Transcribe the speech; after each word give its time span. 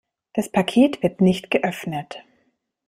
Das 0.33 0.49
Paket 0.51 1.03
wird 1.03 1.21
nicht 1.21 1.51
geöffnet. 1.51 2.23